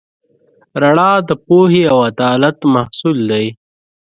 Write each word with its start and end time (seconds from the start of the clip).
رڼا 0.81 1.11
د 1.29 1.31
پوهې 1.45 1.83
او 1.91 1.97
عدالت 2.09 2.57
محصول 2.73 3.17
دی. 3.31 3.45